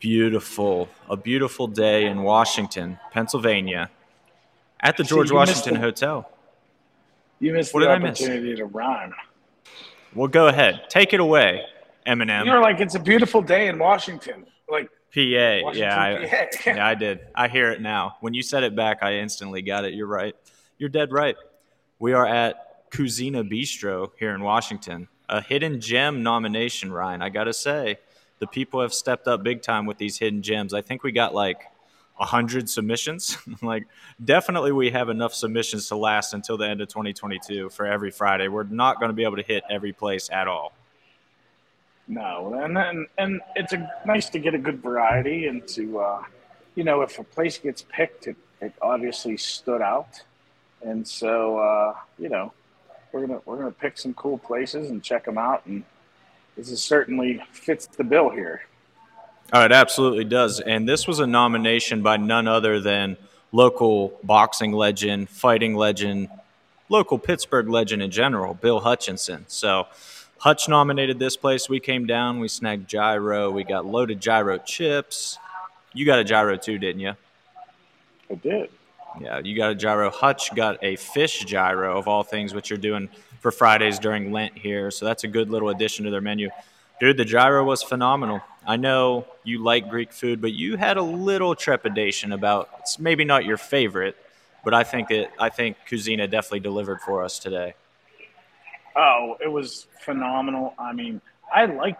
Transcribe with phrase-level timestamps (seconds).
[0.00, 0.88] Beautiful.
[1.10, 3.90] A beautiful day in Washington, Pennsylvania,
[4.80, 6.30] at the George missed Washington the- Hotel.
[7.38, 8.20] You missed What the did I miss?
[8.20, 9.14] opportunity to rhyme.
[10.14, 10.86] Well, go ahead.
[10.88, 11.64] Take it away,
[12.06, 12.46] Eminem.
[12.46, 14.46] You're like, it's a beautiful day in Washington.
[14.70, 15.60] Like, PA.
[15.64, 16.46] Washington, yeah, I, PA.
[16.70, 17.20] yeah, I did.
[17.34, 18.16] I hear it now.
[18.20, 19.92] When you said it back, I instantly got it.
[19.94, 20.34] You're right.
[20.78, 21.36] You're dead right.
[21.98, 25.08] We are at Cuisina Bistro here in Washington.
[25.28, 27.22] A hidden gem nomination, Ryan.
[27.22, 27.98] I got to say,
[28.40, 30.74] the people have stepped up big time with these hidden gems.
[30.74, 31.62] I think we got like
[32.16, 33.38] 100 submissions.
[33.62, 33.86] like,
[34.22, 38.48] definitely we have enough submissions to last until the end of 2022 for every Friday.
[38.48, 40.72] We're not going to be able to hit every place at all.
[42.08, 42.58] no.
[42.60, 46.22] And then, and it's a, nice to get a good variety and to, uh,
[46.74, 50.22] you know, if a place gets picked, it, it obviously stood out.
[50.82, 52.52] And so, uh, you know,
[53.12, 55.84] we're gonna we're gonna pick some cool places and check them out, and
[56.60, 58.60] this is certainly fits the bill here.
[59.50, 60.60] Oh, it absolutely does.
[60.60, 63.16] And this was a nomination by none other than
[63.50, 66.28] local boxing legend, fighting legend,
[66.90, 69.46] local Pittsburgh legend in general, Bill Hutchinson.
[69.48, 69.86] So
[70.36, 71.66] Hutch nominated this place.
[71.66, 75.38] We came down, we snagged gyro, we got loaded gyro chips.
[75.94, 77.14] You got a gyro too, didn't you?
[78.30, 78.68] I did.
[79.18, 80.10] Yeah, you got a gyro.
[80.10, 83.08] Hutch got a fish gyro of all things, which you're doing
[83.40, 84.90] for Fridays during Lent here.
[84.90, 86.50] So that's a good little addition to their menu.
[87.00, 88.42] Dude, the gyro was phenomenal.
[88.66, 93.24] I know you like Greek food, but you had a little trepidation about it's maybe
[93.24, 94.16] not your favorite,
[94.64, 97.74] but I think it I think Cuisina definitely delivered for us today.
[98.94, 100.74] Oh, it was phenomenal.
[100.78, 101.98] I mean, I like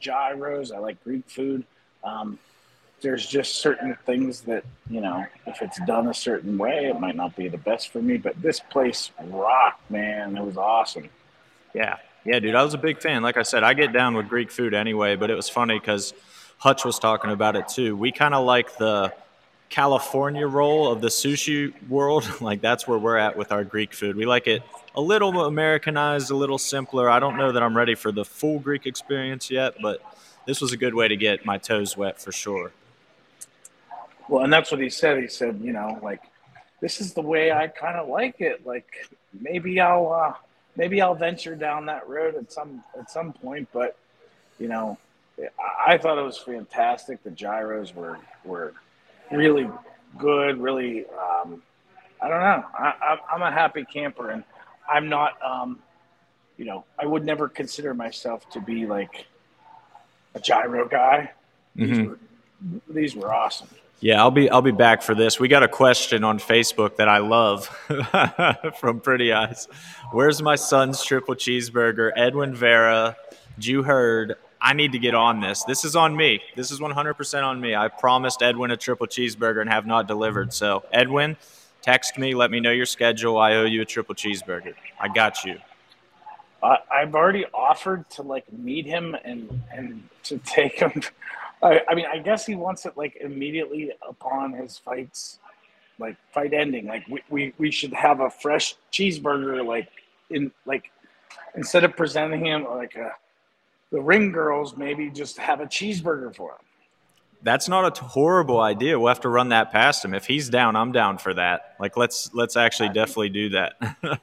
[0.00, 0.72] gyros.
[0.72, 1.64] I like Greek food.
[2.02, 2.38] Um,
[3.00, 7.16] there's just certain things that you know, if it's done a certain way, it might
[7.16, 8.16] not be the best for me.
[8.16, 10.36] But this place rocked, man.
[10.36, 11.08] It was awesome.
[11.74, 11.96] Yeah.
[12.24, 13.22] Yeah, dude, I was a big fan.
[13.22, 16.12] Like I said, I get down with Greek food anyway, but it was funny because
[16.58, 17.96] Hutch was talking about it too.
[17.96, 19.14] We kind of like the
[19.68, 22.28] California roll of the sushi world.
[22.40, 24.16] like that's where we're at with our Greek food.
[24.16, 24.62] We like it
[24.94, 27.08] a little Americanized, a little simpler.
[27.08, 30.02] I don't know that I'm ready for the full Greek experience yet, but
[30.46, 32.72] this was a good way to get my toes wet for sure.
[34.28, 35.18] Well, and that's what he said.
[35.20, 36.22] He said, you know, like
[36.80, 38.66] this is the way I kind of like it.
[38.66, 38.86] Like
[39.38, 40.34] maybe I'll uh,
[40.76, 43.68] maybe I'll venture down that road at some at some point.
[43.72, 43.96] But
[44.58, 44.98] you know,
[45.40, 47.22] I, I thought it was fantastic.
[47.22, 48.74] The gyros were were
[49.30, 49.68] really
[50.18, 50.58] good.
[50.58, 51.62] Really, um,
[52.20, 52.64] I don't know.
[52.78, 54.44] I, I'm- I'm a happy camper, and
[54.88, 55.40] I'm not.
[55.42, 55.78] Um,
[56.58, 59.26] you know, I would never consider myself to be like
[60.34, 61.30] a gyro guy.
[61.76, 62.06] These Mhm.
[62.08, 62.18] were
[62.88, 63.68] these were awesome.
[64.00, 65.40] Yeah, I'll be I'll be back for this.
[65.40, 67.66] We got a question on Facebook that I love
[68.78, 69.66] from Pretty Eyes.
[70.12, 72.12] Where's my son's triple cheeseburger?
[72.14, 73.16] Edwin Vera,
[73.58, 74.36] you heard.
[74.60, 75.64] I need to get on this.
[75.64, 76.40] This is on me.
[76.56, 77.76] This is 100% on me.
[77.76, 80.52] I promised Edwin a triple cheeseburger and have not delivered.
[80.52, 81.36] So, Edwin,
[81.80, 82.34] text me.
[82.34, 83.38] Let me know your schedule.
[83.38, 84.74] I owe you a triple cheeseburger.
[84.98, 85.58] I got you.
[86.62, 91.02] I've already offered to like meet him and and to take him.
[91.62, 95.38] I, I mean, I guess he wants it like immediately upon his fights,
[95.98, 96.86] like fight ending.
[96.86, 99.88] Like we, we, we should have a fresh cheeseburger, like
[100.30, 100.90] in like
[101.54, 103.12] instead of presenting him like a,
[103.90, 106.58] the ring girls, maybe just have a cheeseburger for him.
[107.42, 108.98] That's not a horrible idea.
[108.98, 110.12] We'll have to run that past him.
[110.12, 111.76] If he's down, I'm down for that.
[111.78, 113.74] Like let's let's actually definitely do that.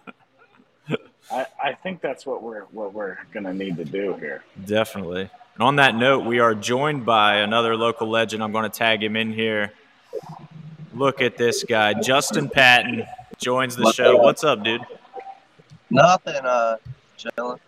[1.32, 4.44] I, I think that's what we're what we're gonna need to do here.
[4.66, 5.30] Definitely.
[5.56, 8.44] And on that note, we are joined by another local legend.
[8.44, 9.72] I'm going to tag him in here.
[10.94, 11.94] Look at this guy.
[11.94, 13.06] Justin Patton
[13.38, 14.18] joins the show.
[14.18, 14.82] What's up, dude?
[15.90, 16.44] Nothing.
[16.44, 16.76] Uh,
[17.16, 17.60] chilling.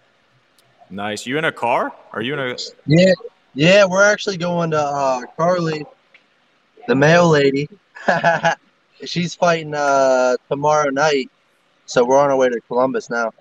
[0.90, 1.26] Nice.
[1.26, 1.94] You in a car?
[2.12, 3.14] Are you in a Yeah,
[3.54, 3.86] yeah.
[3.86, 5.86] We're actually going to uh, Carly,
[6.90, 7.70] the mail lady.
[9.06, 11.30] She's fighting uh, tomorrow night,
[11.86, 13.32] so we're on our way to Columbus now.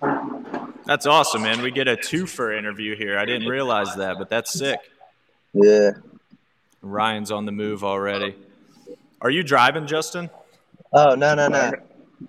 [0.87, 1.61] That's awesome, man.
[1.61, 3.19] We get a twofer interview here.
[3.19, 4.79] I didn't realize that, but that's sick.
[5.53, 5.91] Yeah.
[6.81, 8.35] Ryan's on the move already.
[9.21, 10.29] Are you driving, Justin?
[10.93, 11.71] Oh no no no.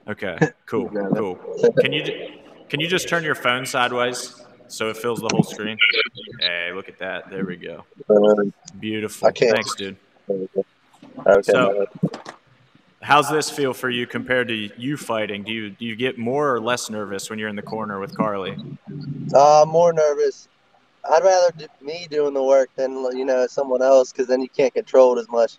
[0.09, 0.37] Okay.
[0.67, 0.91] Cool.
[0.91, 1.37] Cool.
[1.81, 2.03] Can you
[2.69, 5.79] can you just turn your phone sideways so it fills the whole screen?
[6.41, 7.31] Hey, look at that.
[7.31, 7.85] There we go.
[8.11, 9.29] Uh, Beautiful.
[9.29, 9.53] I can't.
[9.53, 9.97] Thanks, dude.
[10.29, 11.43] okay.
[11.43, 11.87] So-
[13.01, 15.45] How's this feel for you compared to you fighting?
[15.45, 18.17] Do you do you get more or less nervous when you're in the corner with
[18.17, 18.57] Carly?
[19.35, 20.49] uh, more nervous.
[21.11, 24.49] I'd rather do me doing the work than you know someone else because then you
[24.49, 25.59] can't control it as much.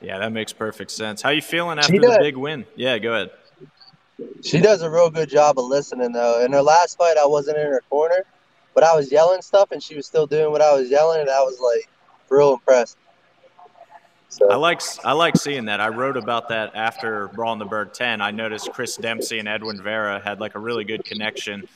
[0.00, 1.22] Yeah, that makes perfect sense.
[1.22, 2.66] How you feeling after the big win?
[2.74, 3.30] Yeah, go ahead.
[4.42, 6.44] She does a real good job of listening though.
[6.44, 8.24] In her last fight, I wasn't in her corner,
[8.74, 11.30] but I was yelling stuff and she was still doing what I was yelling, and
[11.30, 11.88] I was like,
[12.28, 12.96] real impressed.
[14.28, 14.50] So.
[14.50, 15.80] I like I like seeing that.
[15.80, 18.20] I wrote about that after Brawl in the Burgh 10.
[18.20, 21.68] I noticed Chris Dempsey and Edwin Vera had like a really good connection,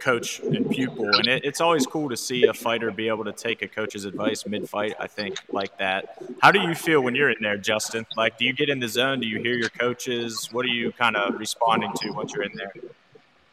[0.00, 3.32] coach and pupil, and it, it's always cool to see a fighter be able to
[3.32, 4.94] take a coach's advice mid-fight.
[5.00, 6.22] I think like that.
[6.40, 8.06] How do you feel when you're in there, Justin?
[8.16, 9.18] Like, do you get in the zone?
[9.20, 10.48] Do you hear your coaches?
[10.52, 12.72] What are you kind of responding to once you're in there?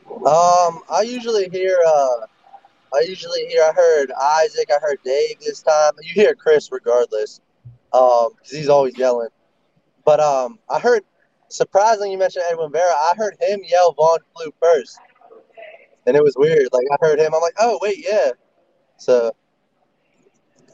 [0.07, 1.77] Um, I usually hear.
[1.85, 2.27] Uh,
[2.93, 3.63] I usually hear.
[3.63, 4.69] I heard Isaac.
[4.69, 5.93] I heard Dave this time.
[6.01, 7.41] You hear Chris regardless
[7.91, 9.29] because um, he's always yelling.
[10.05, 11.03] But um, I heard,
[11.49, 12.91] surprisingly, you mentioned Edwin Vera.
[12.91, 14.99] I heard him yell Von Flue first,
[16.05, 16.67] and it was weird.
[16.71, 18.31] Like I heard him, I'm like, oh wait, yeah.
[18.97, 19.31] So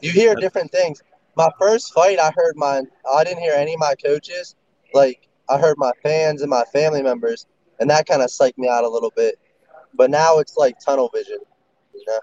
[0.00, 1.02] you hear different things.
[1.36, 4.54] My first fight, I heard my, I didn't hear any of my coaches.
[4.92, 7.46] Like I heard my fans and my family members,
[7.80, 9.36] and that kind of psyched me out a little bit.
[9.94, 11.38] But now it's like tunnel vision,
[11.94, 12.18] you know.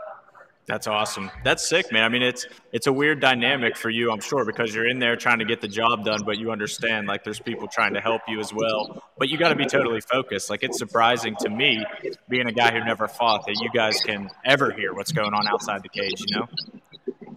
[0.70, 1.32] That's awesome.
[1.44, 2.04] That's sick, man.
[2.04, 5.16] I mean, it's it's a weird dynamic for you, I'm sure, because you're in there
[5.16, 8.22] trying to get the job done, but you understand like there's people trying to help
[8.28, 9.02] you as well.
[9.18, 10.48] But you got to be totally focused.
[10.48, 11.84] Like it's surprising to me,
[12.30, 15.48] being a guy who never fought, that you guys can ever hear what's going on
[15.48, 16.22] outside the cage.
[16.28, 16.48] You know?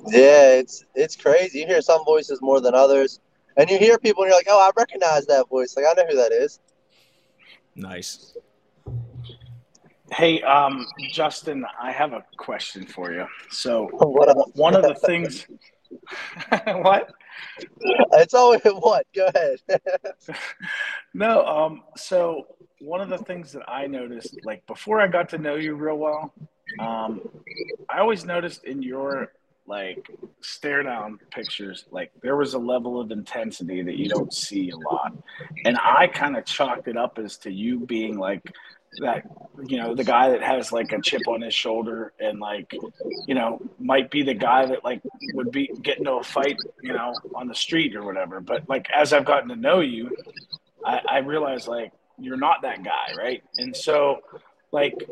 [0.08, 1.60] Yeah, it's it's crazy.
[1.60, 3.18] You hear some voices more than others,
[3.56, 5.74] and you hear people, and you're like, "Oh, I recognize that voice.
[5.74, 6.60] Like I know who that is."
[7.74, 8.36] Nice.
[10.12, 13.26] Hey, um, Justin, I have a question for you.
[13.50, 13.88] So,
[14.52, 15.46] one of the things,
[16.66, 17.10] what?
[18.12, 19.06] It's always what?
[19.14, 19.58] Go ahead.
[21.14, 22.46] no, um, so
[22.80, 25.96] one of the things that I noticed, like before I got to know you real
[25.96, 26.34] well,
[26.78, 27.22] um,
[27.88, 29.32] I always noticed in your
[29.66, 30.10] like
[30.40, 34.76] stare down pictures, like there was a level of intensity that you don't see a
[34.76, 35.12] lot,
[35.64, 38.42] and I kind of chalked it up as to you being like
[38.98, 39.24] that
[39.66, 42.74] you know the guy that has like a chip on his shoulder and like
[43.26, 45.00] you know might be the guy that like
[45.34, 48.40] would be getting into a fight you know on the street or whatever.
[48.40, 50.14] But like as i've gotten to know you
[50.84, 53.42] i, I realize like you're not that guy right?
[53.56, 54.20] And so
[54.72, 55.08] like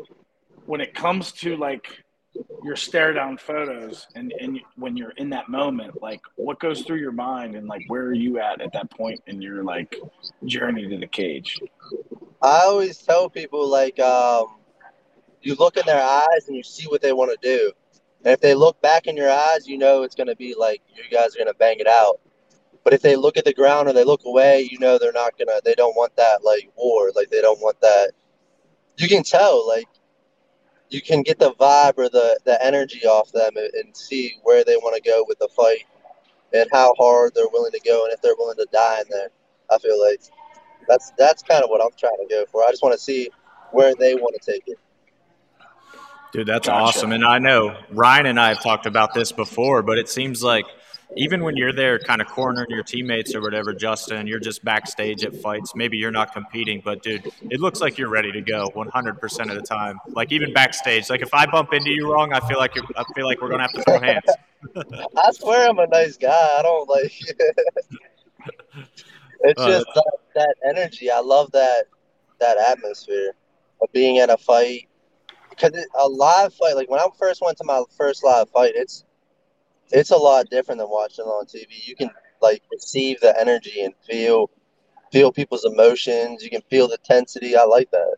[0.65, 2.03] when it comes to like
[2.63, 6.97] your stare down photos and, and when you're in that moment like what goes through
[6.97, 9.95] your mind and like where are you at at that point in your like
[10.45, 11.59] journey to the cage
[12.41, 14.47] I always tell people like um,
[15.41, 17.71] you look in their eyes and you see what they want to do.
[18.23, 20.81] And if they look back in your eyes, you know it's going to be like
[20.95, 22.19] you guys are going to bang it out.
[22.83, 25.37] But if they look at the ground or they look away, you know they're not
[25.37, 25.61] gonna.
[25.63, 27.11] They don't want that like war.
[27.15, 28.11] Like they don't want that.
[28.97, 29.67] You can tell.
[29.67, 29.87] Like
[30.91, 34.63] you can get the vibe or the the energy off them and, and see where
[34.63, 35.85] they want to go with the fight
[36.53, 39.29] and how hard they're willing to go and if they're willing to die in there.
[39.71, 40.21] I feel like.
[40.87, 42.63] That's that's kind of what I'm trying to go for.
[42.63, 43.29] I just want to see
[43.71, 44.77] where they want to take it.
[46.33, 46.81] Dude, that's gotcha.
[46.81, 47.11] awesome.
[47.11, 50.65] And I know Ryan and I have talked about this before, but it seems like
[51.15, 55.23] even when you're there kind of cornering your teammates or whatever, Justin, you're just backstage
[55.23, 55.75] at fights.
[55.75, 59.55] Maybe you're not competing, but dude, it looks like you're ready to go 100% of
[59.55, 59.99] the time.
[60.07, 63.25] Like even backstage, like if I bump into you wrong, I feel like I feel
[63.25, 64.23] like we're going to have to throw hands.
[65.17, 66.29] I swear I'm a nice guy.
[66.29, 67.11] I don't like
[69.43, 71.09] It's uh, just that, that energy.
[71.09, 71.85] I love that
[72.39, 73.31] that atmosphere
[73.81, 74.87] of being at a fight
[75.49, 79.03] because a live fight, like when I first went to my first live fight, it's
[79.91, 81.87] it's a lot different than watching it on TV.
[81.87, 82.09] You can
[82.41, 84.49] like receive the energy and feel
[85.11, 86.43] feel people's emotions.
[86.43, 87.55] You can feel the intensity.
[87.55, 88.17] I like that.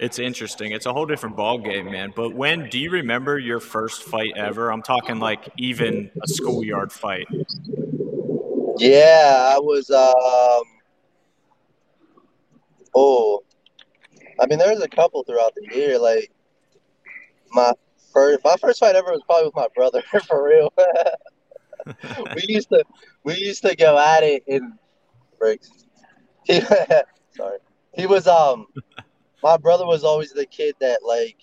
[0.00, 0.72] It's interesting.
[0.72, 2.12] It's a whole different ball game, man.
[2.14, 4.72] But when do you remember your first fight ever?
[4.72, 7.26] I'm talking like even a schoolyard fight.
[8.78, 9.90] Yeah, I was.
[9.90, 10.64] Um,
[12.94, 13.44] oh,
[14.40, 15.98] I mean, there was a couple throughout the year.
[15.98, 16.32] Like
[17.52, 17.72] my
[18.12, 20.02] first, my first fight ever was probably with my brother.
[20.26, 20.72] For real,
[22.34, 22.84] we used to
[23.24, 24.78] we used to go at it in
[25.38, 25.70] breaks.
[27.36, 27.58] sorry,
[27.94, 28.66] he was um.
[29.42, 31.36] My brother was always the kid that like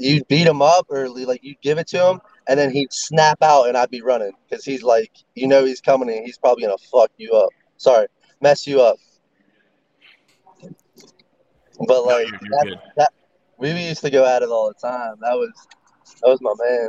[0.00, 3.38] you'd beat him up or like you'd give it to him and then he'd snap
[3.42, 6.64] out and I'd be running because he's like, you know, he's coming and he's probably
[6.64, 7.50] gonna fuck you up.
[7.76, 8.06] Sorry,
[8.40, 8.96] mess you up.
[11.86, 13.12] But like no, that, that,
[13.60, 15.16] we used to go at it all the time.
[15.20, 15.52] That was
[16.22, 16.88] that was my man.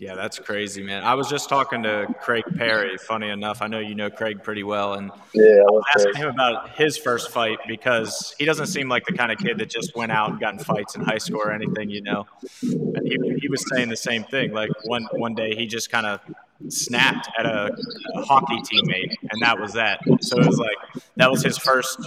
[0.00, 1.02] Yeah, that's crazy, man.
[1.02, 2.96] I was just talking to Craig Perry.
[2.98, 6.28] Funny enough, I know you know Craig pretty well, and yeah, I was asking him
[6.28, 9.96] about his first fight because he doesn't seem like the kind of kid that just
[9.96, 12.24] went out and got in fights in high school or anything, you know.
[12.62, 14.52] And he, he was saying the same thing.
[14.52, 16.20] Like one one day, he just kind of
[16.68, 17.76] snapped at a,
[18.14, 19.98] a hockey teammate, and that was that.
[20.20, 21.98] So it was like that was his first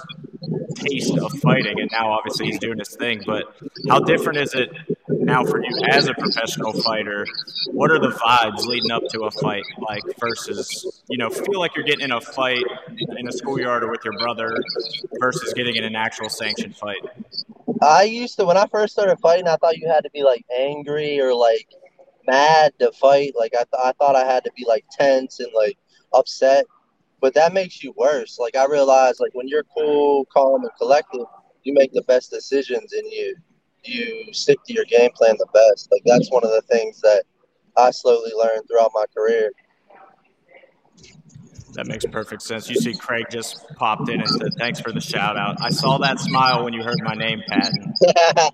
[0.75, 3.21] taste of fighting, and now obviously he's doing his thing.
[3.25, 3.55] But
[3.89, 4.71] how different is it
[5.07, 7.27] Now, for you as a professional fighter,
[7.71, 11.75] what are the vibes leading up to a fight like versus, you know, feel like
[11.75, 12.63] you're getting in a fight
[13.17, 14.57] in a schoolyard or with your brother
[15.19, 17.01] versus getting in an actual sanctioned fight?
[17.81, 20.45] I used to when I first started fighting, I thought you had to be like
[20.57, 21.67] angry or like
[22.27, 23.33] mad to fight.
[23.37, 25.77] Like I, th- I thought I had to be like tense and like
[26.13, 26.65] upset,
[27.21, 28.39] but that makes you worse.
[28.39, 31.25] Like I realized, like when you're cool, calm, and collected,
[31.63, 33.35] you make the best decisions and you
[33.83, 35.89] you stick to your game plan the best.
[35.91, 37.23] Like that's one of the things that
[37.77, 39.51] I slowly learned throughout my career.
[41.73, 42.69] That makes perfect sense.
[42.69, 45.97] You see, Craig just popped in and said, "Thanks for the shout out." I saw
[45.99, 47.73] that smile when you heard my name, Pat.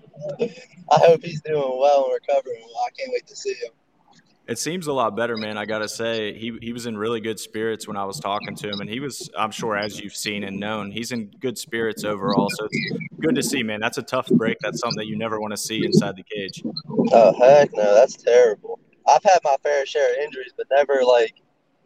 [0.90, 2.62] I hope he's doing well and recovering.
[2.62, 3.72] I can't wait to see him.
[4.48, 5.58] It seems a lot better, man.
[5.58, 8.68] I gotta say, he he was in really good spirits when I was talking to
[8.70, 12.02] him, and he was, I'm sure, as you've seen and known, he's in good spirits
[12.02, 12.48] overall.
[12.50, 13.78] So it's good to see, man.
[13.78, 14.56] That's a tough break.
[14.60, 16.62] That's something that you never want to see inside the cage.
[17.12, 18.80] Oh heck no, that's terrible.
[19.06, 21.34] I've had my fair share of injuries, but never like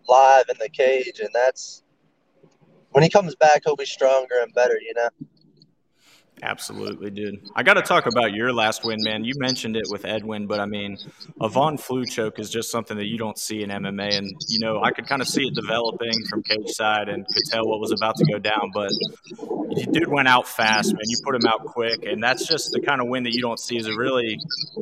[0.08, 1.82] live in the cage, and that's
[2.92, 4.78] when he comes back, he'll be stronger and better.
[4.80, 5.08] You know.
[6.44, 7.40] Absolutely, dude.
[7.54, 9.24] I got to talk about your last win, man.
[9.24, 10.98] You mentioned it with Edwin, but I mean,
[11.40, 14.16] a Von Flue choke is just something that you don't see in MMA.
[14.18, 17.44] And, you know, I could kind of see it developing from cage side and could
[17.48, 18.72] tell what was about to go down.
[18.74, 18.90] But
[19.76, 21.02] you dude went out fast, man.
[21.04, 22.04] You put him out quick.
[22.04, 24.40] And that's just the kind of win that you don't see is a really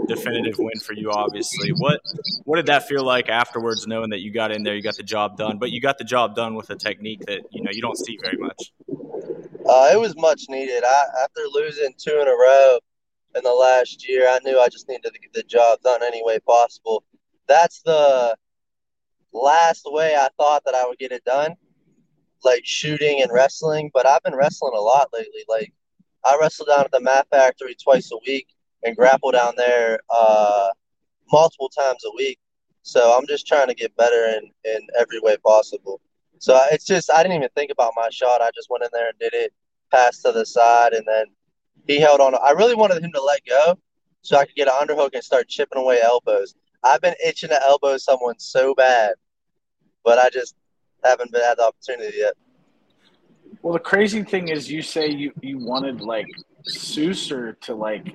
[0.09, 1.73] definitive win for you, obviously.
[1.73, 2.01] What,
[2.45, 5.03] what did that feel like afterwards, knowing that you got in there, you got the
[5.03, 7.83] job done, but you got the job done with a technique that, you know, you
[7.83, 8.73] don't see very much?
[9.71, 10.83] Uh, it was much needed.
[10.85, 12.79] I, after losing two in a row
[13.37, 16.25] in the last year, I knew I just needed to get the job done any
[16.25, 17.05] way possible.
[17.47, 18.37] That's the
[19.33, 21.55] last way I thought that I would get it done,
[22.43, 23.93] like shooting and wrestling.
[23.95, 25.45] But I've been wrestling a lot lately.
[25.49, 25.73] Like
[26.25, 28.49] I wrestle down at the Mat Factory twice a week
[28.83, 30.71] and grapple down there uh,
[31.31, 32.41] multiple times a week.
[32.83, 36.01] So I'm just trying to get better in, in every way possible.
[36.41, 38.41] So it's just I didn't even think about my shot.
[38.41, 39.53] I just went in there and did it,
[39.91, 41.27] passed to the side, and then
[41.87, 42.35] he held on.
[42.35, 43.79] I really wanted him to let go
[44.23, 46.55] so I could get an underhook and start chipping away elbows.
[46.83, 49.15] I've been itching to elbow someone so bad,
[50.05, 50.55] but I just
[51.05, 52.35] haven't been had the opportunity yet.
[53.63, 56.27] Well, the crazy thing is, you say you you wanted like
[56.69, 58.15] Susur to like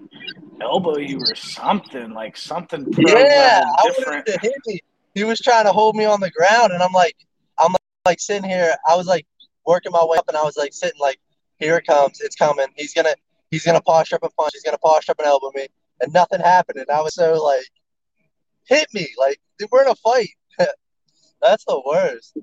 [0.61, 2.85] elbow you or something, like something.
[2.97, 4.79] Yeah, I wanted to hit me.
[5.13, 7.15] He was trying to hold me on the ground, and I'm like,
[7.57, 9.25] I'm like, like sitting here, I was like
[9.65, 11.19] working my way up, and I was like sitting like,
[11.59, 12.67] here it comes, it's coming.
[12.75, 13.15] He's gonna
[13.51, 14.51] he's gonna posture up a punch.
[14.53, 15.67] He's gonna posture up and elbow me,
[16.01, 16.79] and nothing happened.
[16.79, 17.65] And I was so like,
[18.67, 19.39] hit me, like
[19.71, 20.29] we're in a fight.
[21.41, 22.37] That's the worst.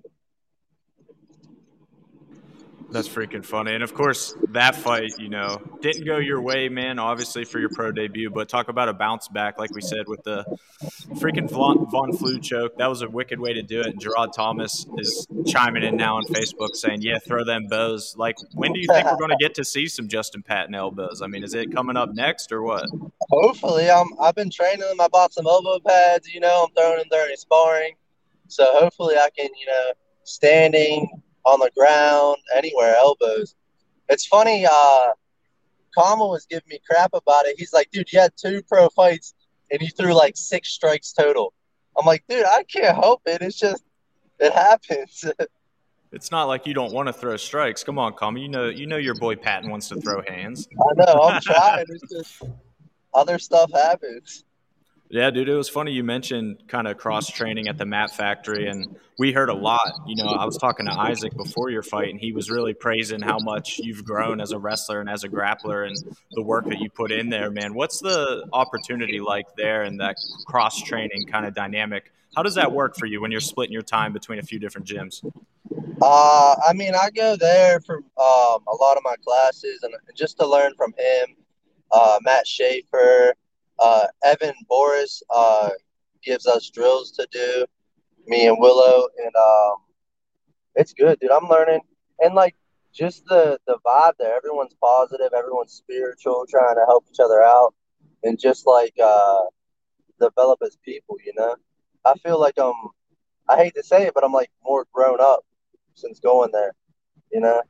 [2.92, 3.72] That's freaking funny.
[3.72, 7.70] And of course, that fight, you know, didn't go your way, man, obviously for your
[7.70, 10.44] pro debut, but talk about a bounce back, like we said, with the
[11.14, 12.76] freaking Von, Von Flue choke.
[12.76, 13.86] That was a wicked way to do it.
[13.86, 18.14] And Gerard Thomas is chiming in now on Facebook saying, yeah, throw them bows.
[18.18, 21.22] Like, when do you think we're going to get to see some Justin Patton elbows?
[21.22, 22.84] I mean, is it coming up next or what?
[23.30, 23.90] Hopefully.
[23.90, 25.00] I'm, I've been training them.
[25.00, 27.94] I bought some elbow pads, you know, I'm throwing them during sparring.
[28.48, 29.92] So hopefully I can, you know,
[30.24, 31.08] standing–
[31.44, 33.54] on the ground, anywhere, elbows.
[34.08, 35.08] It's funny, uh,
[35.96, 37.56] Khama was giving me crap about it.
[37.58, 39.34] He's like, dude, you had two pro fights
[39.70, 41.52] and you threw like six strikes total.
[41.98, 43.42] I'm like, dude, I can't help it.
[43.42, 43.84] It's just,
[44.38, 45.24] it happens.
[46.12, 47.84] it's not like you don't want to throw strikes.
[47.84, 48.40] Come on, Khama.
[48.40, 50.68] You know, you know your boy Patton wants to throw hands.
[50.72, 51.20] I know.
[51.22, 51.84] I'm trying.
[51.88, 52.42] It's just
[53.14, 54.44] other stuff happens.
[55.12, 58.66] Yeah, dude, it was funny you mentioned kind of cross training at the Mat Factory,
[58.68, 60.00] and we heard a lot.
[60.06, 63.20] You know, I was talking to Isaac before your fight, and he was really praising
[63.20, 66.78] how much you've grown as a wrestler and as a grappler, and the work that
[66.78, 67.74] you put in there, man.
[67.74, 70.16] What's the opportunity like there and that
[70.46, 72.10] cross training kind of dynamic?
[72.34, 74.86] How does that work for you when you're splitting your time between a few different
[74.86, 75.22] gyms?
[76.00, 80.38] Uh, I mean, I go there for um, a lot of my classes and just
[80.38, 81.36] to learn from him,
[81.90, 83.34] uh, Matt Schaefer.
[83.82, 85.70] Uh, Evan Boris uh,
[86.22, 87.66] gives us drills to do,
[88.26, 89.76] me and Willow, and um,
[90.76, 91.32] it's good, dude.
[91.32, 91.80] I'm learning,
[92.20, 92.54] and like
[92.92, 94.36] just the the vibe there.
[94.36, 97.74] Everyone's positive, everyone's spiritual, trying to help each other out,
[98.22, 99.42] and just like uh,
[100.20, 101.16] develop as people.
[101.24, 101.56] You know,
[102.04, 102.74] I feel like I'm.
[103.48, 105.44] I hate to say it, but I'm like more grown up
[105.94, 106.72] since going there.
[107.32, 107.62] You know.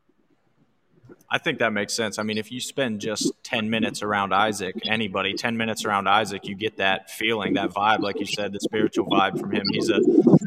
[1.33, 2.19] I think that makes sense.
[2.19, 6.47] I mean, if you spend just 10 minutes around Isaac, anybody, 10 minutes around Isaac,
[6.47, 9.65] you get that feeling, that vibe, like you said, the spiritual vibe from him.
[9.71, 10.01] He's a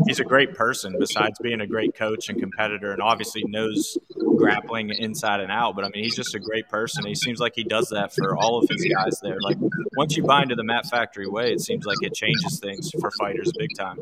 [0.06, 3.98] he's a great person besides being a great coach and competitor and obviously knows
[4.38, 5.76] grappling inside and out.
[5.76, 7.04] But I mean, he's just a great person.
[7.04, 9.38] He seems like he does that for all of his guys there.
[9.42, 9.58] Like
[9.98, 13.10] once you buy into the Mat Factory way, it seems like it changes things for
[13.20, 13.98] fighters big time.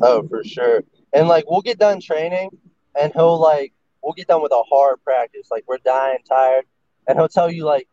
[0.00, 0.84] Oh, for sure.
[1.12, 2.50] And like we'll get done training
[2.96, 3.72] and he'll like
[4.02, 5.48] we'll get done with a hard practice.
[5.50, 6.64] Like we're dying tired,
[7.06, 7.88] and he'll tell you like,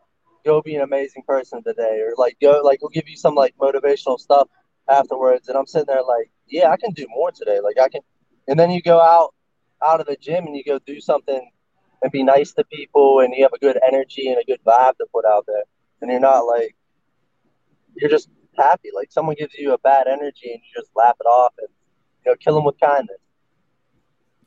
[0.45, 3.55] "Go be an amazing person today," or like go like we'll give you some like
[3.57, 4.47] motivational stuff
[4.89, 5.47] afterwards.
[5.49, 7.59] And I'm sitting there like, "Yeah, I can do more today.
[7.59, 8.01] Like I can."
[8.47, 9.33] And then you go out
[9.83, 11.51] out of the gym and you go do something
[12.01, 14.97] and be nice to people, and you have a good energy and a good vibe
[14.97, 15.63] to put out there,
[16.01, 16.75] and you're not like
[17.95, 18.89] you're just happy.
[18.93, 21.67] Like someone gives you a bad energy and you just laugh it off and
[22.25, 23.17] you know kill them with kindness.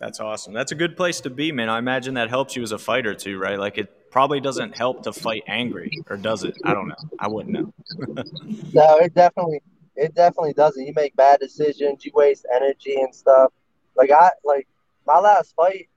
[0.02, 0.52] That's awesome.
[0.52, 1.68] That's a good place to be, man.
[1.68, 3.56] I imagine that helps you as a fighter too, right?
[3.56, 6.56] Like it probably doesn't help to fight angry, or does it?
[6.64, 6.96] I don't know.
[7.20, 7.72] I wouldn't know.
[8.72, 9.60] no, it definitely,
[9.94, 10.84] it definitely doesn't.
[10.84, 12.04] You make bad decisions.
[12.04, 13.52] You waste energy and stuff.
[13.96, 14.66] Like I, like
[15.06, 15.88] my last fight,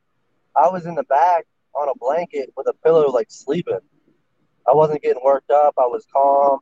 [0.56, 3.80] I was in the back on a blanket with a pillow, like sleeping.
[4.68, 5.74] I wasn't getting worked up.
[5.80, 6.60] I was calm.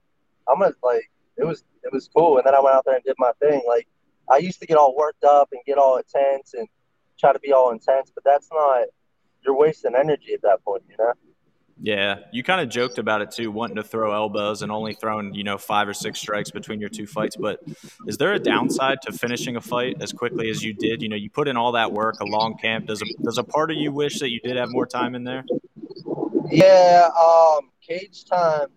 [0.48, 2.38] I'm gonna like it was it was cool.
[2.38, 3.62] And then I went out there and did my thing.
[3.68, 3.90] Like
[4.32, 6.70] I used to get all worked up and get all intense and
[7.24, 8.88] try to be all intense, but that's not.
[9.46, 11.14] You're wasting energy at that point, you know.
[11.82, 15.34] Yeah, you kind of joked about it too, wanting to throw elbows and only throwing,
[15.34, 17.36] you know, five or six strikes between your two fights.
[17.36, 17.62] But
[18.08, 21.02] is there a downside to finishing a fight as quickly as you did?
[21.02, 22.88] You know, you put in all that work, a long camp.
[22.88, 25.24] Does a does a part of you wish that you did have more time in
[25.24, 25.44] there?
[26.50, 28.68] Yeah, um, cage time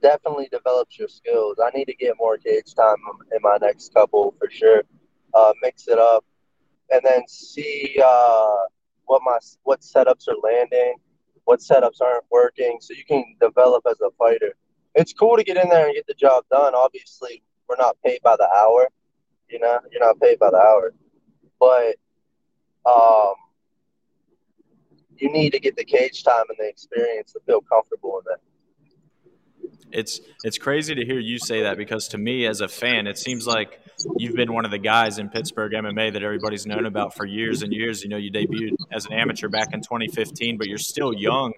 [0.00, 1.58] definitely develops your skills.
[1.62, 2.96] I need to get more cage time
[3.32, 4.84] in my next couple for sure.
[5.34, 6.24] Uh, mix it up
[6.90, 8.56] and then see uh,
[9.06, 10.96] what my what setups are landing,
[11.44, 14.54] what setups aren't working, so you can develop as a fighter.
[14.94, 16.74] It's cool to get in there and get the job done.
[16.74, 18.88] Obviously, we're not paid by the hour.
[19.48, 20.92] You know, you're not paid by the hour,
[21.58, 21.96] but
[22.90, 23.34] um,
[25.16, 28.40] you need to get the cage time and the experience to feel comfortable in it
[29.92, 33.18] it's it's crazy to hear you say that because to me as a fan it
[33.18, 33.80] seems like
[34.16, 37.62] you've been one of the guys in Pittsburgh MMA that everybody's known about for years
[37.62, 38.02] and years.
[38.02, 41.52] You know you debuted as an amateur back in 2015 but you're still young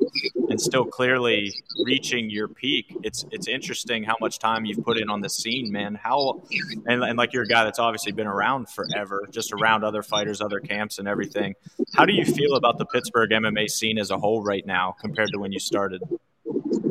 [0.48, 1.52] and still clearly
[1.84, 2.94] reaching your peak.
[3.02, 5.94] It's it's interesting how much time you've put in on the scene man.
[5.94, 6.42] How
[6.86, 10.40] and, and like you're a guy that's obviously been around forever just around other fighters
[10.40, 11.54] other camps and everything.
[11.94, 15.30] How do you feel about the Pittsburgh MMA scene as a whole right now compared
[15.32, 16.02] to when you started?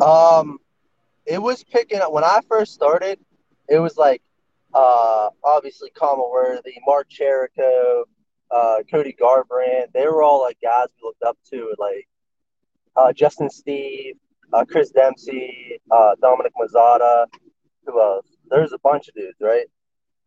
[0.01, 0.59] Um
[1.29, 3.19] it was picking up when I first started.
[3.69, 4.21] It was like
[4.73, 8.03] uh, obviously Khama Worthy, Mark Cherico,
[8.49, 9.93] uh, Cody Garbrandt.
[9.93, 12.07] They were all like guys we looked up to, like
[12.95, 14.15] uh, Justin Steave,
[14.53, 17.27] uh, Chris Dempsey, uh, Dominic Mazzotta.
[17.85, 18.25] Who else?
[18.49, 19.67] There's a bunch of dudes, right?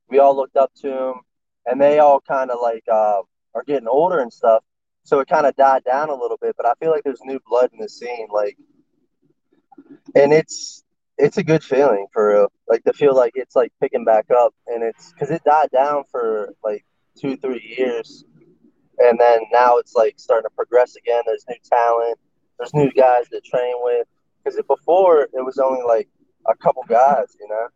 [0.08, 1.14] We all looked up to them,
[1.66, 3.22] and they all kind of like uh,
[3.56, 4.62] are getting older and stuff.
[5.02, 7.40] So it kind of died down a little bit, but I feel like there's new
[7.48, 8.56] blood in the scene, like,
[10.14, 10.81] and it's
[11.22, 12.52] it's a good feeling for real.
[12.68, 16.02] Like to feel like it's like picking back up, and it's because it died down
[16.10, 16.84] for like
[17.16, 18.24] two, three years,
[18.98, 21.22] and then now it's like starting to progress again.
[21.24, 22.18] There's new talent.
[22.58, 24.06] There's new guys to train with.
[24.42, 26.08] Because before it was only like
[26.48, 27.68] a couple guys, you know,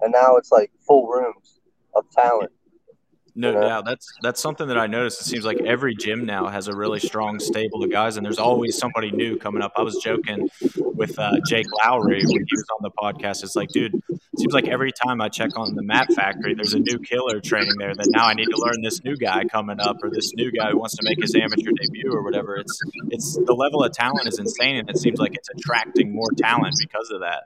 [0.00, 1.60] and now it's like full rooms
[1.96, 2.52] of talent.
[3.34, 3.86] No doubt.
[3.86, 5.22] That's that's something that I noticed.
[5.22, 8.38] It seems like every gym now has a really strong stable of guys, and there's
[8.38, 9.72] always somebody new coming up.
[9.76, 13.42] I was joking with uh, Jake Lowry when he was on the podcast.
[13.42, 16.74] It's like, dude, it seems like every time I check on the Mat Factory, there's
[16.74, 17.94] a new killer training there.
[17.94, 20.70] That now I need to learn this new guy coming up, or this new guy
[20.70, 22.56] who wants to make his amateur debut, or whatever.
[22.56, 26.28] It's it's the level of talent is insane, and it seems like it's attracting more
[26.36, 27.44] talent because of that.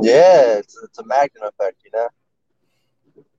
[0.00, 2.08] Yeah, it's it's a magnet effect, you know.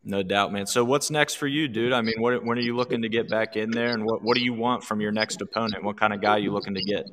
[0.06, 0.66] No doubt, man.
[0.66, 1.94] So what's next for you, dude?
[1.94, 4.36] I mean, what, when are you looking to get back in there, and what, what
[4.36, 5.84] do you want from your next opponent?
[5.84, 7.06] What kind of guy are you looking to get?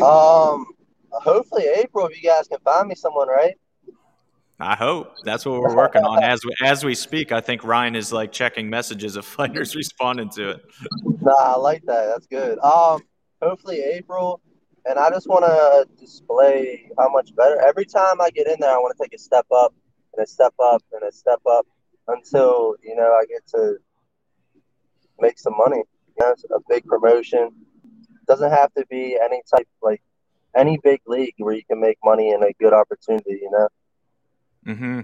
[0.00, 0.66] Um,
[1.10, 3.54] hopefully April, if you guys can find me someone, right?
[4.60, 7.30] I hope that's what we're working on as we, as we speak.
[7.30, 10.64] I think Ryan is like checking messages of fighters responding to it.
[11.20, 12.06] Nah, I like that.
[12.06, 12.58] That's good.
[12.60, 13.00] Um,
[13.40, 14.40] hopefully April,
[14.84, 17.60] and I just want to display how much better.
[17.60, 19.74] Every time I get in there, I want to take a step up
[20.16, 21.66] and a step up and a step up
[22.08, 23.76] until you know I get to
[25.20, 25.76] make some money.
[25.76, 27.50] You know, it's a big promotion.
[28.26, 30.02] Doesn't have to be any type like
[30.56, 33.40] any big league where you can make money and a good opportunity.
[33.42, 33.68] You know.
[34.66, 35.00] Hmm.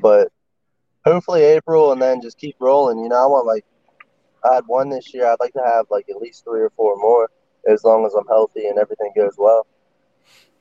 [0.00, 0.28] But
[1.04, 2.98] hopefully April, and then just keep rolling.
[2.98, 3.64] You know, I want like
[4.44, 5.26] I had one this year.
[5.26, 7.30] I'd like to have like at least three or four more,
[7.68, 9.66] as long as I'm healthy and everything goes well.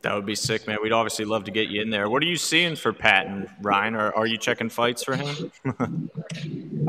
[0.02, 0.80] That would be sick, man.
[0.82, 2.10] We'd obviously love to get you in there.
[2.10, 3.96] What are you seeing for Patton, Ryan?
[3.96, 5.52] Or are you checking fights for him?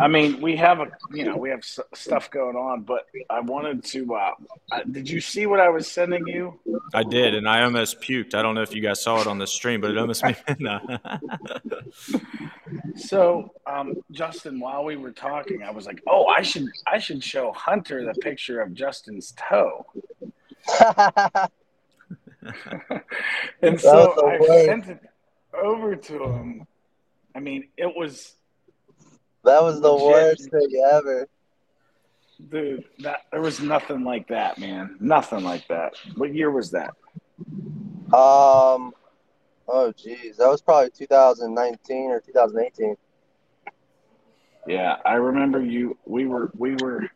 [0.01, 3.41] I mean, we have a you know we have s- stuff going on, but I
[3.41, 4.15] wanted to.
[4.15, 4.31] Uh,
[4.71, 6.59] uh, did you see what I was sending you?
[6.95, 8.35] I did, and I almost puked.
[8.35, 10.37] I don't know if you guys saw it on the stream, but it almost made
[10.49, 10.55] me.
[10.61, 10.81] no.
[12.97, 17.23] So, um, Justin, while we were talking, I was like, "Oh, I should I should
[17.23, 19.87] show Hunter the picture of Justin's toe."
[23.63, 25.01] And so I sent it
[25.55, 26.67] over to him.
[27.35, 28.35] I mean, it was,
[29.45, 30.07] that was the Legit.
[30.07, 31.29] worst thing ever.
[32.51, 32.85] dude.
[33.01, 34.97] That there was nothing like that, man.
[35.01, 35.95] Nothing like that.
[36.17, 36.95] What year was that?
[38.13, 38.93] Um,
[39.69, 42.97] oh geez, that was probably 2019 or 2018.
[44.67, 45.97] Yeah, I remember you.
[46.05, 47.09] We were we were.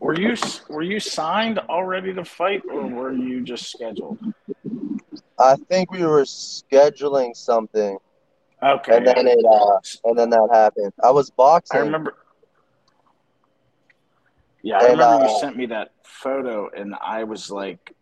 [0.00, 0.34] Were you
[0.68, 4.18] were you signed already to fight, or were you just scheduled?
[5.42, 7.98] I think we were scheduling something,
[8.62, 8.96] Okay.
[8.96, 10.92] and then it uh, and then that happened.
[11.02, 11.78] I was boxing.
[11.78, 12.14] I remember.
[14.62, 17.94] Yeah, I And, remember uh, you sent me that photo, and I was like,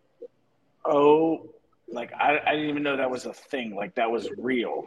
[0.85, 1.48] "Oh,
[1.90, 3.74] like I, I didn't even know that was a thing.
[3.74, 4.85] Like that was real.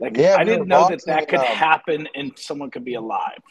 [0.00, 3.42] Like Yeah, I didn't know that that could um, happen and someone could be alive.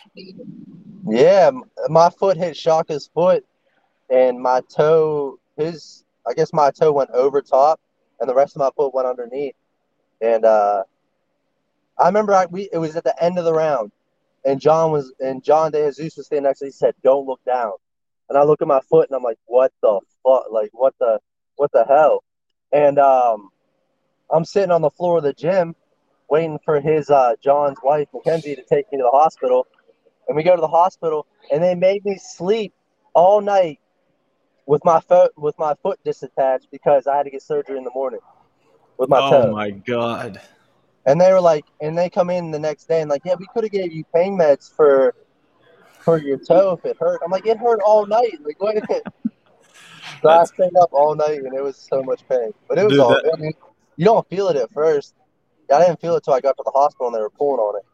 [1.08, 1.52] Yeah,
[1.89, 3.45] my foot hit Shaka's foot,
[4.10, 7.80] and my toe, his, I guess my toe went over top,
[8.20, 9.56] and the rest of my foot went underneath.
[10.22, 10.84] And uh,
[11.98, 13.92] I remember I, we it was at the end of the round,
[14.46, 16.70] and John was and John De Jesus was standing next to me.
[16.70, 17.74] He said, "Don't look down,"
[18.30, 20.46] and I look at my foot, and I'm like, "What the fuck?
[20.52, 21.20] Like what the
[21.56, 22.24] what the hell?"
[22.72, 23.50] And um,
[24.32, 25.76] I'm sitting on the floor of the gym,
[26.30, 29.65] waiting for his uh, John's wife Mackenzie to take me to the hospital.
[30.28, 32.72] And we go to the hospital, and they made me sleep
[33.15, 33.80] all night
[34.70, 37.90] with my foot with my foot disattached because I had to get surgery in the
[37.90, 38.20] morning
[39.00, 39.42] with my oh toe.
[39.48, 40.40] Oh my god!
[41.08, 43.48] And they were like, and they come in the next day and like, yeah, we
[43.52, 45.16] could have gave you pain meds for
[46.02, 47.20] for your toe if it hurt.
[47.26, 48.38] I'm like, it hurt all night.
[48.46, 48.76] Like, what?
[50.22, 52.54] so I stayed up all night, and it was so much pain.
[52.68, 53.10] But it was Dude, all.
[53.10, 53.54] that- I mean,
[53.98, 55.16] you don't feel it at first.
[55.74, 57.78] I didn't feel it till I got to the hospital and they were pulling on
[57.78, 57.86] it.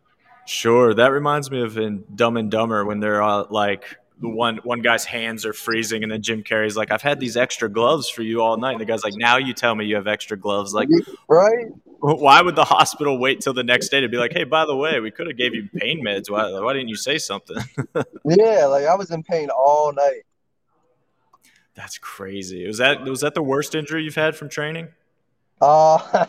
[0.45, 4.57] Sure, that reminds me of in Dumb and Dumber when they're uh, like the one
[4.63, 8.09] one guy's hands are freezing, and then Jim Carrey's like, "I've had these extra gloves
[8.09, 10.37] for you all night," and the guy's like, "Now you tell me you have extra
[10.37, 10.87] gloves." Like,
[11.27, 11.67] Right?
[11.99, 14.75] why would the hospital wait till the next day to be like, "Hey, by the
[14.75, 16.29] way, we could have gave you pain meds.
[16.29, 17.57] Why, why didn't you say something?"
[18.25, 20.21] Yeah, like I was in pain all night.
[21.75, 22.65] That's crazy.
[22.67, 24.87] Was that was that the worst injury you've had from training?
[25.61, 25.97] Uh,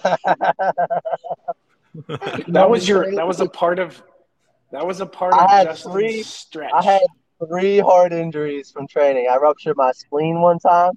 [2.48, 3.14] That was your.
[3.14, 4.02] That was a part of.
[4.72, 6.72] That was a part I of had Justin's three- stretch.
[6.74, 7.02] I had
[7.44, 9.28] three hard injuries from training.
[9.30, 10.92] I ruptured my spleen one time.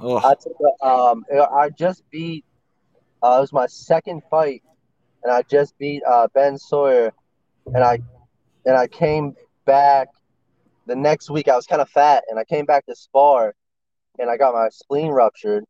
[0.00, 2.44] Oh, I took a, um, I just beat.
[3.22, 4.62] Uh, it was my second fight,
[5.22, 7.12] and I just beat uh, Ben Sawyer,
[7.66, 7.98] and I,
[8.66, 10.08] and I came back.
[10.86, 13.54] The next week, I was kind of fat, and I came back to spar,
[14.18, 15.64] and I got my spleen ruptured,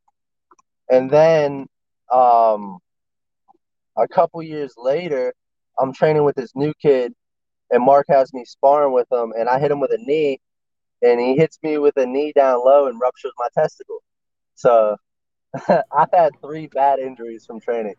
[0.90, 1.66] and then,
[2.12, 2.78] um,
[3.96, 5.32] a couple years later,
[5.78, 7.14] I'm training with this new kid,
[7.70, 10.40] and Mark has me sparring with him, and I hit him with a knee,
[11.02, 14.02] and he hits me with a knee down low and ruptures my testicle.
[14.54, 14.96] So
[15.68, 17.94] I've had three bad injuries from training,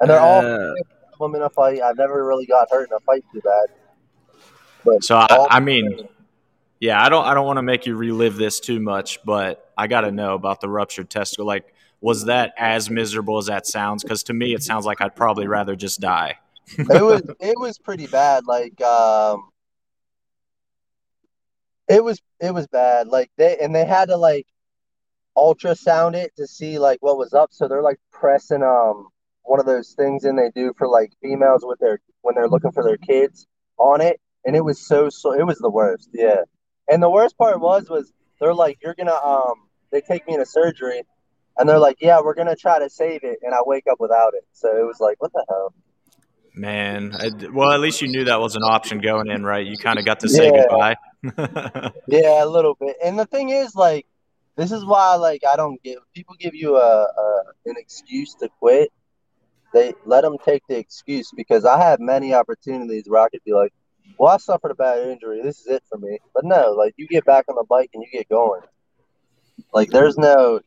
[0.00, 0.74] and they're all Uh,
[1.20, 1.82] them in a fight.
[1.82, 3.66] I've never really got hurt in a fight too bad.
[4.84, 6.08] But so I, I mean,
[6.80, 9.86] yeah, I don't I don't want to make you relive this too much, but I
[9.86, 11.46] got to know about the ruptured testicle.
[11.46, 14.02] Like, was that as miserable as that sounds?
[14.02, 16.38] Because to me, it sounds like I'd probably rather just die.
[16.78, 18.44] It was it was pretty bad.
[18.46, 19.50] Like um,
[21.88, 23.08] it was it was bad.
[23.08, 24.46] Like they and they had to like
[25.36, 27.50] ultrasound it to see like what was up.
[27.52, 29.08] So they're like pressing um
[29.42, 32.72] one of those things in they do for like females with their when they're looking
[32.72, 33.46] for their kids
[33.78, 36.10] on it, and it was so so it was the worst.
[36.12, 36.42] Yeah,
[36.90, 40.46] and the worst part was was they're like you're gonna um they take me into
[40.46, 41.02] surgery.
[41.60, 44.34] And they're like, yeah, we're gonna try to save it, and I wake up without
[44.34, 44.44] it.
[44.52, 45.74] So it was like, what the hell?
[46.54, 49.64] Man, I, well, at least you knew that was an option going in, right?
[49.64, 50.66] You kind of got to say Yeah.
[50.68, 50.96] goodbye.
[52.08, 52.96] Yeah, a little bit.
[53.04, 54.06] And the thing is, like,
[54.56, 58.48] this is why, like, I don't give people give you a, a an excuse to
[58.60, 58.90] quit.
[59.74, 63.52] They let them take the excuse because I have many opportunities where I could be
[63.52, 63.72] like,
[64.18, 65.42] "Well, I suffered a bad injury.
[65.42, 68.02] This is it for me." But no, like, you get back on the bike and
[68.02, 68.62] you get going.
[69.72, 70.60] Like, there's no.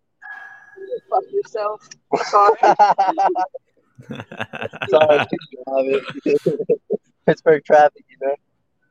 [1.10, 1.90] Fuck yourself.
[2.30, 2.58] Sorry.
[4.90, 5.26] Sorry,
[7.26, 8.36] Pittsburgh traffic, you know.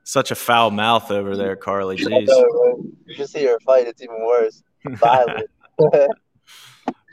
[0.05, 1.97] Such a foul mouth over there, Carly.
[1.97, 2.27] Jeez.
[2.27, 2.85] know.
[3.07, 3.87] You should see her fight.
[3.87, 4.63] It's even worse.
[4.85, 5.51] Violent.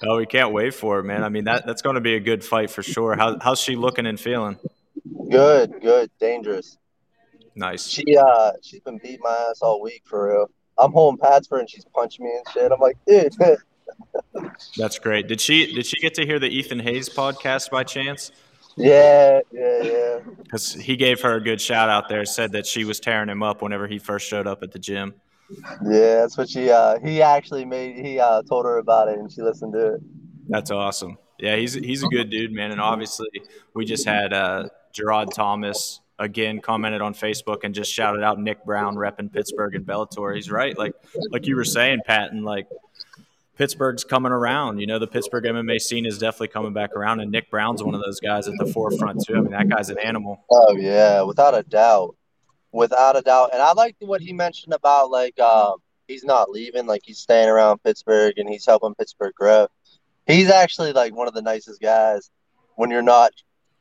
[0.03, 1.23] Oh, we can't wait for it, man.
[1.23, 3.15] I mean, that that's going to be a good fight for sure.
[3.15, 4.59] How, how's she looking and feeling?
[5.29, 6.77] good, good, dangerous.
[7.55, 7.87] Nice.
[7.87, 10.51] She uh, she's been beating my ass all week for real.
[10.77, 12.71] I'm holding pads for her and she's punching me and shit.
[12.71, 13.33] I'm like, dude.
[14.77, 15.27] That's great.
[15.27, 18.31] Did she did she get to hear the Ethan Hayes podcast by chance?
[18.77, 20.19] yeah, yeah, yeah.
[20.43, 22.25] Because he gave her a good shout out there.
[22.25, 25.15] Said that she was tearing him up whenever he first showed up at the gym.
[25.83, 26.69] Yeah, that's what she.
[26.69, 28.05] Uh, he actually made.
[28.05, 30.01] He uh, told her about it, and she listened to it.
[30.47, 31.17] That's awesome.
[31.39, 32.71] Yeah, he's he's a good dude, man.
[32.71, 33.29] And obviously,
[33.73, 38.65] we just had uh, Gerard Thomas again commented on Facebook and just shouted out Nick
[38.65, 40.35] Brown repping Pittsburgh and Bellator.
[40.35, 40.93] He's right, like
[41.31, 42.43] like you were saying, Patton.
[42.43, 42.67] like
[43.57, 44.79] Pittsburgh's coming around.
[44.79, 47.95] You know, the Pittsburgh MMA scene is definitely coming back around, and Nick Brown's one
[47.95, 49.35] of those guys at the forefront too.
[49.35, 50.45] I mean, that guy's an animal.
[50.49, 52.15] Oh yeah, without a doubt,
[52.71, 53.49] without a doubt.
[53.53, 57.49] And I liked what he mentioned about like um, he's not leaving, like he's staying
[57.49, 59.67] around Pittsburgh and he's helping Pittsburgh grow.
[60.27, 62.29] He's actually like one of the nicest guys
[62.75, 63.31] when you're not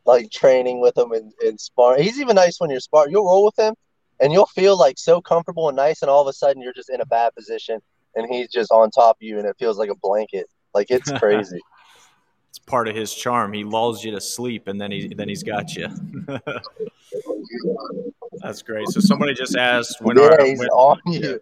[0.06, 2.02] like training with him and, and sparring.
[2.02, 3.10] He's even nice when you're sparring.
[3.10, 3.74] You'll roll with him
[4.20, 6.88] and you'll feel like so comfortable and nice, and all of a sudden you're just
[6.88, 7.80] in a bad position
[8.16, 10.46] and he's just on top of you and it feels like a blanket.
[10.74, 11.61] Like it's crazy.
[12.50, 13.52] It's part of his charm.
[13.52, 15.88] He lulls you to sleep, and then he then he's got you.
[18.42, 18.88] That's great.
[18.88, 21.40] So somebody just asked when yeah, our he's when- on you.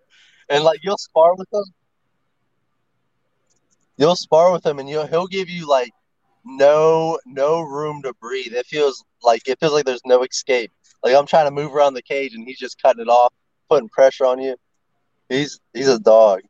[0.51, 1.65] And like you'll spar with him.
[3.97, 5.93] You'll spar with him and you'll he'll give you like
[6.45, 8.53] no no room to breathe.
[8.53, 10.71] It feels like it feels like there's no escape.
[11.03, 13.33] Like I'm trying to move around the cage and he's just cutting it off,
[13.71, 14.57] putting pressure on you.
[15.29, 16.41] He's he's a dog.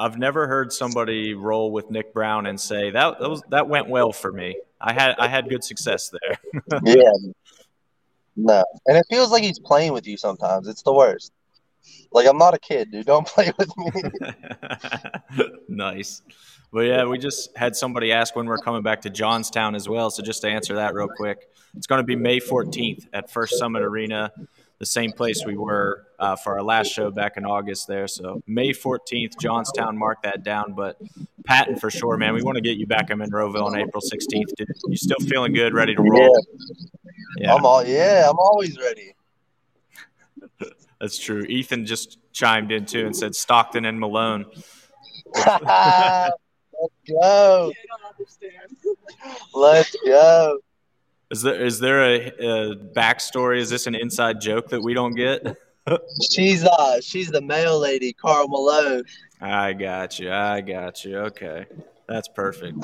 [0.00, 3.88] I've never heard somebody roll with Nick Brown and say that that was that went
[3.88, 4.56] well for me.
[4.80, 6.38] I had I had good success there.
[6.84, 7.12] Yeah.
[8.36, 8.64] No.
[8.86, 10.68] And it feels like he's playing with you sometimes.
[10.68, 11.32] It's the worst.
[12.12, 13.04] Like I'm not a kid, dude.
[13.04, 15.44] Don't play with me.
[15.68, 16.22] nice.
[16.72, 20.10] But yeah, we just had somebody ask when we're coming back to Johnstown as well.
[20.10, 23.58] So just to answer that real quick, it's going to be May 14th at First
[23.58, 24.32] Summit Arena,
[24.80, 28.08] the same place we were uh, for our last show back in August there.
[28.08, 30.72] So May 14th, Johnstown, mark that down.
[30.72, 30.98] But
[31.44, 32.32] Patton for sure, man.
[32.32, 34.54] We want to get you back in Monroeville on April 16th.
[34.56, 34.68] Dude.
[34.88, 36.46] You still feeling good, ready to roll?
[37.36, 39.14] Yeah, I'm all yeah, I'm always ready.
[40.98, 41.42] that's true.
[41.42, 44.46] Ethan just chimed in too and said Stockton and Malone.
[45.34, 45.54] Let's
[47.06, 47.70] go.
[47.70, 48.76] I don't understand.
[49.54, 50.58] Let's go.
[51.30, 53.58] Is there is there a, a backstory?
[53.58, 55.56] Is this an inside joke that we don't get?
[56.30, 59.02] She's uh she's the mail lady, Karl Malone.
[59.40, 60.30] I got you.
[60.30, 61.18] I got you.
[61.18, 61.66] Okay,
[62.06, 62.78] that's perfect.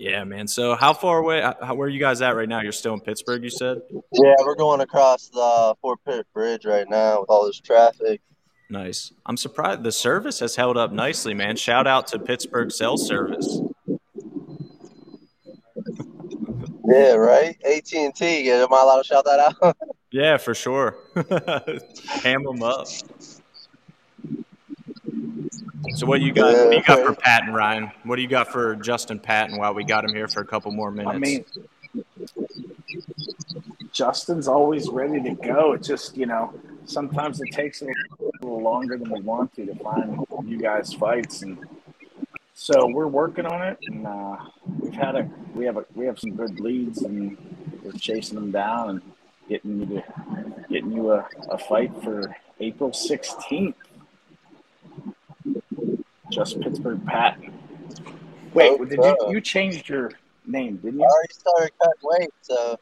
[0.00, 0.48] Yeah, man.
[0.48, 1.42] So, how far away?
[1.42, 2.62] How, where are you guys at right now?
[2.62, 3.82] You're still in Pittsburgh, you said.
[3.90, 8.22] Yeah, we're going across the Fort Pitt Bridge right now with all this traffic.
[8.70, 9.12] Nice.
[9.26, 11.54] I'm surprised the service has held up nicely, man.
[11.56, 13.60] Shout out to Pittsburgh Cell Service.
[16.90, 17.56] Yeah, right.
[17.64, 18.50] AT and T.
[18.50, 19.76] Am I allowed to shout that out?
[20.12, 20.96] Yeah, for sure.
[22.24, 22.88] Ham them up.
[25.94, 26.52] So, what do you got?
[26.52, 27.92] What do you got for Patton, Ryan?
[28.02, 29.56] What do you got for Justin Patton?
[29.56, 31.14] While we got him here for a couple more minutes.
[31.14, 31.44] I mean,
[33.92, 35.74] Justin's always ready to go.
[35.74, 36.52] It just, you know,
[36.86, 37.86] sometimes it takes a
[38.42, 41.56] little longer than we want to to find you guys fights, and
[42.60, 43.78] so we're working on it.
[43.86, 44.36] And uh,
[44.78, 47.38] we've had a, we have a, we have some good leads, and
[47.82, 49.02] we're chasing them down and
[49.48, 50.04] getting you to,
[50.68, 53.76] getting you a, a fight for April sixteenth.
[56.30, 57.38] Just Pittsburgh Pat.
[58.52, 59.30] Wait, did you Okay.
[59.30, 60.12] you changed your
[60.46, 61.06] name, didn't you?
[61.06, 61.14] I you?
[61.14, 62.78] already started cutting weight, so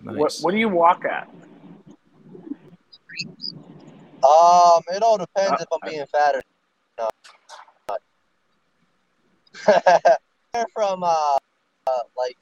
[0.00, 0.16] Nice.
[0.16, 1.28] What what do you walk at?
[4.24, 6.42] Um, it all depends Uh, if I'm being fat or
[6.98, 7.12] not.
[10.52, 11.36] They're from uh,
[11.86, 12.36] uh, like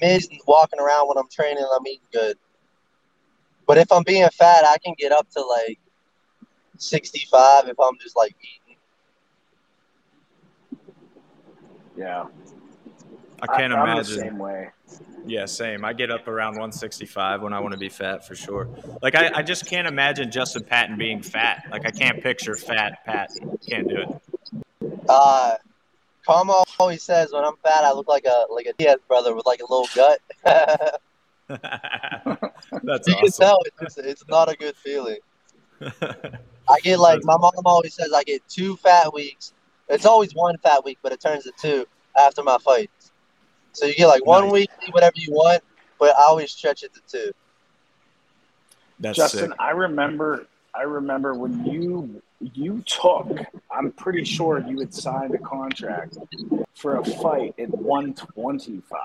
[0.00, 2.36] mid walking around when I'm training, I'm eating good.
[3.66, 5.78] But if I'm being fat, I can get up to like
[6.78, 8.76] 65 if I'm just like eating.
[11.96, 12.26] Yeah,
[13.42, 14.18] I can't I'm the imagine.
[14.18, 14.70] same way.
[15.26, 15.84] Yeah, same.
[15.84, 18.68] I get up around 165 when I want to be fat for sure.
[19.02, 21.64] Like I, I just can't imagine Justin Patton being fat.
[21.70, 23.58] Like I can't picture fat Patton.
[23.68, 24.08] Can't do it.
[25.08, 25.56] Uh,
[26.26, 29.46] Khama always says when I'm fat, I look like a like a Diaz brother with
[29.46, 30.20] like a little gut.
[31.48, 35.18] That's you can tell it's, it's not a good feeling.
[35.80, 39.54] I get like my mom always says I get two fat weeks.
[39.88, 41.86] It's always one fat week, but it turns to two
[42.18, 42.97] after my fights.
[43.72, 44.52] So you get like one Nice.
[44.52, 45.62] week, eat whatever you want,
[45.98, 47.32] but I always stretch it to two.
[49.00, 49.60] That's Justin, sick.
[49.60, 53.28] I remember I remember when you you took
[53.70, 56.18] I'm pretty sure you had signed a contract
[56.74, 59.00] for a fight at 125.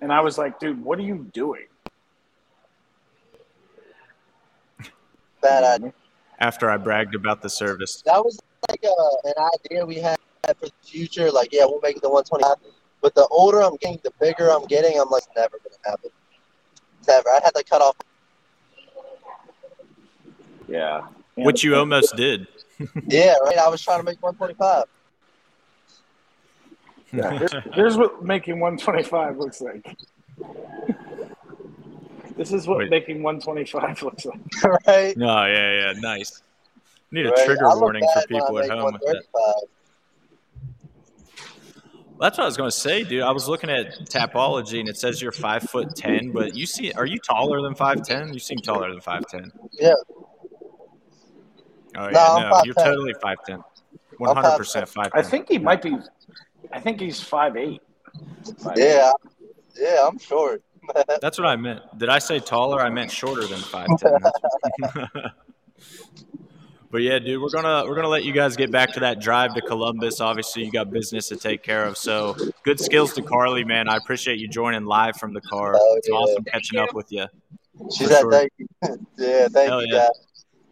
[0.00, 1.66] And I was like, dude, what are you doing?
[5.40, 5.92] Bad idea.
[6.38, 8.02] After I bragged about the service.
[8.02, 10.16] That was like uh, an idea we had
[10.56, 11.30] for the future.
[11.32, 12.72] Like, yeah, we'll make it the 125.
[13.00, 14.98] But the older I'm getting, the bigger I'm getting.
[15.00, 16.10] I'm like, never gonna happen.
[17.06, 17.28] Never.
[17.28, 17.96] I had to cut off.
[20.66, 21.06] Yeah.
[21.36, 22.46] Which you almost did.
[23.08, 23.58] Yeah, right.
[23.58, 24.84] I was trying to make 125.
[27.12, 29.84] Yeah, here- here's what making 125 looks like.
[32.36, 32.90] This is what Wait.
[32.90, 34.38] making 125 looks like.
[34.86, 35.16] right.
[35.16, 36.40] No, yeah, yeah, nice.
[37.10, 37.44] Need a right?
[37.46, 39.66] trigger warning for people at home with that.
[42.18, 42.20] 135.
[42.20, 43.22] That's what I was going to say, dude.
[43.22, 46.92] I was looking at Tapology and it says you're five foot ten, but you see,
[46.92, 48.32] are you taller than five ten?
[48.32, 49.50] You seem taller than five ten.
[49.72, 49.92] Yeah.
[51.96, 52.84] Oh yeah, No, no, you're 5'10".
[52.84, 53.62] totally five ten.
[54.18, 55.96] One hundred percent five I think he might be.
[56.72, 57.78] I think he's 5'8.
[58.44, 58.76] 5'8".
[58.76, 59.12] Yeah.
[59.76, 60.62] Yeah, I'm short.
[61.20, 61.80] That's what I meant.
[61.98, 62.80] Did I say taller?
[62.80, 64.18] I meant shorter than five ten.
[66.90, 69.54] but yeah, dude, we're gonna we're gonna let you guys get back to that drive
[69.54, 70.20] to Columbus.
[70.20, 71.96] Obviously, you got business to take care of.
[71.96, 73.88] So good skills to Carly, man.
[73.88, 75.74] I appreciate you joining live from the car.
[75.76, 76.14] Oh, It's yeah.
[76.14, 77.26] awesome catching up with you.
[77.96, 78.32] She For said, sure.
[78.32, 78.66] thank you.
[79.18, 79.98] yeah, thank Hell you, yeah.
[80.06, 80.10] guys.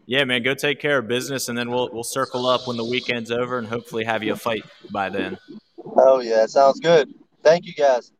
[0.08, 2.84] Yeah, man, go take care of business, and then we'll we'll circle up when the
[2.84, 5.36] weekend's over, and hopefully have you a fight by then.
[5.84, 6.46] Oh, yeah.
[6.46, 7.12] Sounds good.
[7.42, 8.12] Thank you, guys.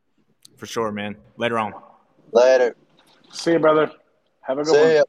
[0.57, 1.15] For sure, man.
[1.37, 1.73] Later on.
[2.31, 2.75] Later.
[3.31, 3.91] See you, brother.
[4.41, 4.95] Have a good See one.
[4.95, 5.03] ya.